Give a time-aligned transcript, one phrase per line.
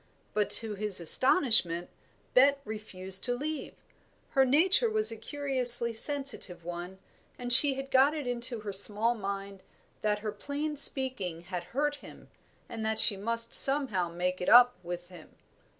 [0.33, 1.87] But to his astonishment
[2.33, 3.77] Bet refused to leave him.
[4.31, 6.97] Her nature was a curiously sensitive one,
[7.37, 9.61] and she had got it into her small mind
[10.01, 12.29] that her plain speaking had hurt him,
[12.67, 15.35] and that she must somehow make it up with him.